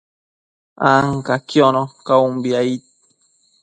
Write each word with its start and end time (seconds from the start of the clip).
ancaquiono 0.91 1.83
caumbi, 2.05 2.49
aid 2.61 2.83